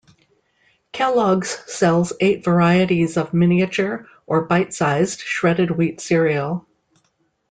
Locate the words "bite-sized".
4.45-5.19